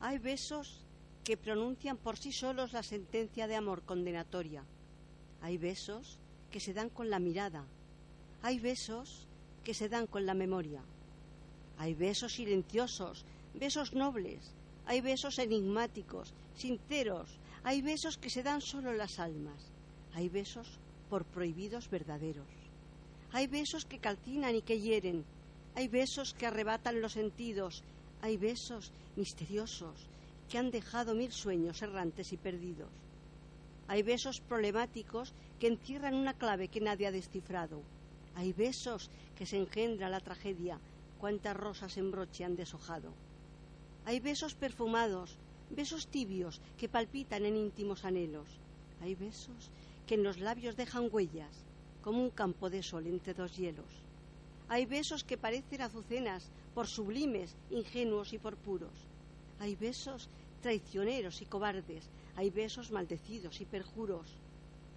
Hay 0.00 0.18
besos 0.18 0.82
que 1.24 1.36
pronuncian 1.36 1.96
por 1.96 2.16
sí 2.16 2.32
solos 2.32 2.72
la 2.72 2.82
sentencia 2.82 3.46
de 3.46 3.56
amor 3.56 3.82
condenatoria. 3.82 4.64
Hay 5.42 5.58
besos 5.58 6.18
que 6.50 6.60
se 6.60 6.72
dan 6.72 6.88
con 6.88 7.10
la 7.10 7.18
mirada. 7.18 7.64
Hay 8.42 8.58
besos 8.58 9.26
que 9.62 9.74
se 9.74 9.88
dan 9.88 10.06
con 10.06 10.24
la 10.24 10.34
memoria. 10.34 10.82
Hay 11.76 11.94
besos 11.94 12.34
silenciosos, 12.34 13.24
besos 13.54 13.92
nobles. 13.92 14.52
Hay 14.86 15.02
besos 15.02 15.38
enigmáticos, 15.38 16.32
sinceros. 16.56 17.38
Hay 17.62 17.82
besos 17.82 18.16
que 18.16 18.30
se 18.30 18.42
dan 18.42 18.60
solo 18.62 18.92
las 18.94 19.18
almas. 19.18 19.70
Hay 20.14 20.28
besos 20.28 20.78
por 21.10 21.24
prohibidos 21.24 21.90
verdaderos. 21.90 22.48
Hay 23.32 23.46
besos 23.46 23.84
que 23.84 23.98
calcinan 23.98 24.56
y 24.56 24.62
que 24.62 24.80
hieren. 24.80 25.24
Hay 25.74 25.88
besos 25.88 26.34
que 26.34 26.46
arrebatan 26.46 27.00
los 27.00 27.12
sentidos. 27.12 27.84
Hay 28.22 28.36
besos 28.36 28.92
misteriosos 29.16 30.06
que 30.48 30.58
han 30.58 30.70
dejado 30.70 31.14
mil 31.14 31.32
sueños 31.32 31.80
errantes 31.80 32.32
y 32.32 32.36
perdidos. 32.36 32.90
Hay 33.88 34.02
besos 34.02 34.40
problemáticos 34.40 35.32
que 35.58 35.68
encierran 35.68 36.14
una 36.14 36.34
clave 36.34 36.68
que 36.68 36.80
nadie 36.80 37.06
ha 37.06 37.12
descifrado. 37.12 37.82
Hay 38.34 38.52
besos 38.52 39.10
que 39.36 39.46
se 39.46 39.56
engendra 39.56 40.08
la 40.08 40.20
tragedia, 40.20 40.78
cuántas 41.18 41.56
rosas 41.56 41.96
en 41.96 42.10
broche 42.10 42.44
han 42.44 42.56
deshojado. 42.56 43.12
Hay 44.04 44.20
besos 44.20 44.54
perfumados, 44.54 45.36
besos 45.70 46.06
tibios 46.08 46.60
que 46.78 46.88
palpitan 46.88 47.46
en 47.46 47.56
íntimos 47.56 48.04
anhelos. 48.04 48.48
Hay 49.00 49.14
besos 49.14 49.70
que 50.06 50.14
en 50.14 50.24
los 50.24 50.38
labios 50.38 50.76
dejan 50.76 51.08
huellas, 51.10 51.64
como 52.02 52.22
un 52.22 52.30
campo 52.30 52.70
de 52.70 52.82
sol 52.82 53.06
entre 53.06 53.34
dos 53.34 53.56
hielos. 53.56 54.09
Hay 54.72 54.86
besos 54.86 55.24
que 55.24 55.36
parecen 55.36 55.82
azucenas, 55.82 56.48
por 56.76 56.86
sublimes, 56.86 57.56
ingenuos 57.70 58.32
y 58.32 58.38
por 58.38 58.56
puros. 58.56 58.94
Hay 59.58 59.74
besos 59.74 60.28
traicioneros 60.62 61.42
y 61.42 61.46
cobardes, 61.46 62.08
hay 62.36 62.50
besos 62.50 62.92
maldecidos 62.92 63.60
y 63.60 63.64
perjuros. 63.64 64.28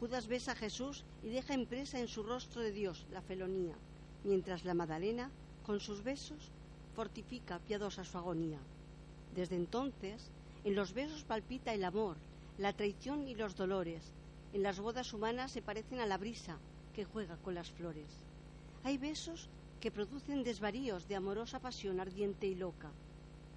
Judas 0.00 0.26
besa 0.26 0.52
a 0.52 0.56
Jesús 0.56 1.04
y 1.22 1.28
deja 1.28 1.52
impresa 1.52 2.00
en 2.00 2.08
su 2.08 2.22
rostro 2.22 2.62
de 2.62 2.72
Dios 2.72 3.04
la 3.12 3.20
felonía, 3.20 3.74
mientras 4.24 4.64
la 4.64 4.72
Madalena, 4.72 5.30
con 5.66 5.80
sus 5.80 6.02
besos, 6.02 6.50
fortifica 6.96 7.58
piadosa 7.58 8.04
su 8.04 8.16
agonía. 8.16 8.60
Desde 9.36 9.56
entonces, 9.56 10.30
en 10.64 10.76
los 10.76 10.94
besos 10.94 11.24
palpita 11.24 11.74
el 11.74 11.84
amor, 11.84 12.16
la 12.56 12.72
traición 12.72 13.28
y 13.28 13.34
los 13.34 13.54
dolores. 13.54 14.14
En 14.54 14.62
las 14.62 14.80
bodas 14.80 15.12
humanas 15.12 15.52
se 15.52 15.60
parecen 15.60 16.00
a 16.00 16.06
la 16.06 16.16
brisa 16.16 16.56
que 16.94 17.04
juega 17.04 17.36
con 17.36 17.54
las 17.54 17.70
flores. 17.70 18.08
Hay 18.82 18.96
besos 18.96 19.50
que 19.80 19.90
producen 19.90 20.42
desvaríos 20.42 21.06
de 21.08 21.16
amorosa 21.16 21.60
pasión 21.60 22.00
ardiente 22.00 22.46
y 22.46 22.54
loca. 22.54 22.90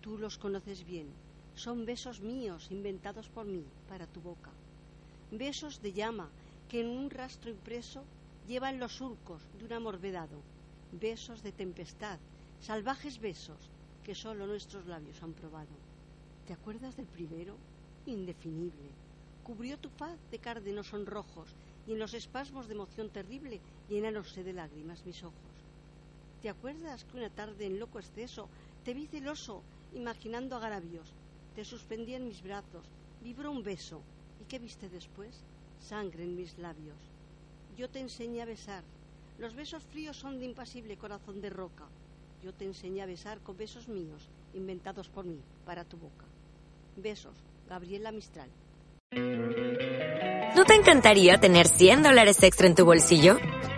Tú 0.01 0.17
los 0.17 0.37
conoces 0.37 0.85
bien, 0.85 1.07
son 1.55 1.85
besos 1.85 2.21
míos 2.21 2.67
inventados 2.69 3.27
por 3.29 3.45
mí 3.45 3.65
para 3.89 4.07
tu 4.07 4.21
boca. 4.21 4.51
Besos 5.31 5.81
de 5.81 5.93
llama 5.93 6.29
que 6.69 6.81
en 6.81 6.87
un 6.87 7.09
rastro 7.09 7.49
impreso 7.49 8.03
llevan 8.47 8.79
los 8.79 8.93
surcos 8.93 9.41
de 9.57 9.65
un 9.65 9.73
amor 9.73 9.99
vedado. 9.99 10.37
Besos 10.91 11.41
de 11.41 11.51
tempestad, 11.51 12.19
salvajes 12.59 13.19
besos 13.19 13.69
que 14.03 14.15
solo 14.15 14.47
nuestros 14.47 14.85
labios 14.85 15.21
han 15.23 15.33
probado. 15.33 15.75
¿Te 16.47 16.53
acuerdas 16.53 16.97
del 16.97 17.07
primero? 17.07 17.55
Indefinible. 18.05 18.89
Cubrió 19.43 19.77
tu 19.77 19.89
faz 19.89 20.17
de 20.29 20.39
cárdenos 20.39 20.87
sonrojos 20.87 21.49
y 21.87 21.93
en 21.93 21.99
los 21.99 22.13
espasmos 22.13 22.67
de 22.67 22.73
emoción 22.73 23.09
terrible 23.09 23.59
llenáronse 23.89 24.43
de 24.43 24.53
lágrimas 24.53 25.05
mis 25.05 25.23
ojos. 25.23 25.51
¿Te 26.41 26.49
acuerdas 26.49 27.05
que 27.05 27.17
una 27.17 27.29
tarde 27.29 27.67
en 27.67 27.79
loco 27.79 27.99
exceso 27.99 28.49
te 28.83 28.95
vi 28.95 29.05
celoso, 29.05 29.61
imaginando 29.93 30.55
agravios? 30.55 31.13
Te 31.55 31.63
suspendí 31.63 32.15
en 32.15 32.27
mis 32.27 32.41
brazos, 32.41 32.83
vibró 33.21 33.51
un 33.51 33.61
beso. 33.61 34.01
¿Y 34.41 34.45
qué 34.45 34.57
viste 34.57 34.89
después? 34.89 35.43
Sangre 35.79 36.23
en 36.23 36.35
mis 36.35 36.57
labios. 36.57 36.97
Yo 37.77 37.89
te 37.89 37.99
enseñé 37.99 38.41
a 38.41 38.45
besar. 38.45 38.83
Los 39.37 39.53
besos 39.53 39.83
fríos 39.83 40.17
son 40.17 40.39
de 40.39 40.45
impasible 40.45 40.97
corazón 40.97 41.41
de 41.41 41.51
roca. 41.51 41.85
Yo 42.43 42.53
te 42.53 42.65
enseñé 42.65 43.03
a 43.03 43.05
besar 43.05 43.39
con 43.41 43.55
besos 43.55 43.87
míos, 43.87 44.27
inventados 44.55 45.09
por 45.09 45.25
mí, 45.25 45.39
para 45.63 45.85
tu 45.85 45.97
boca. 45.97 46.25
Besos, 46.97 47.35
Gabriela 47.69 48.11
Mistral. 48.11 48.49
¿No 50.55 50.65
te 50.65 50.73
encantaría 50.73 51.39
tener 51.39 51.67
100 51.67 52.01
dólares 52.01 52.41
extra 52.41 52.65
en 52.65 52.75
tu 52.75 52.83
bolsillo? 52.83 53.37